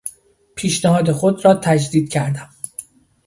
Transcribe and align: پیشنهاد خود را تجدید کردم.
پیشنهاد 0.55 1.11
خود 1.11 1.45
را 1.45 1.53
تجدید 1.55 2.09
کردم. 2.11 2.49